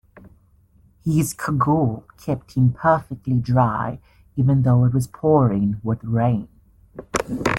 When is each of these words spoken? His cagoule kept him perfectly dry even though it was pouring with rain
His 1.05 1.35
cagoule 1.35 2.05
kept 2.17 2.55
him 2.55 2.73
perfectly 2.73 3.33
dry 3.35 3.99
even 4.35 4.63
though 4.63 4.83
it 4.85 4.95
was 4.95 5.05
pouring 5.05 5.79
with 5.83 6.03
rain 6.03 6.47